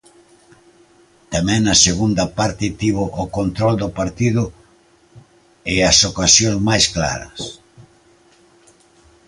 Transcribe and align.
Tamén 1.33 1.59
na 1.67 1.75
segunda 1.87 2.25
parte 2.39 2.65
tivo 2.81 3.03
o 3.21 3.25
control 3.37 3.73
do 3.81 3.89
partido 3.99 4.43
e 5.73 5.75
as 5.89 5.97
ocasións 6.11 6.59
máis 6.67 6.85
claras. 6.95 7.39